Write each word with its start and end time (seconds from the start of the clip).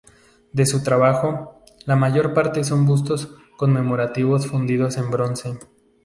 De 0.51 0.65
su 0.65 0.81
trabajo, 0.81 1.61
la 1.85 1.95
mayor 1.95 2.33
parte 2.33 2.63
son 2.63 2.87
bustos 2.87 3.35
conmemorativos 3.55 4.47
fundidos 4.47 4.97
en 4.97 5.11
bronce. 5.11 5.59